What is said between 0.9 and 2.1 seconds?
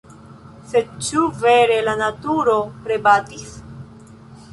ĉu vere la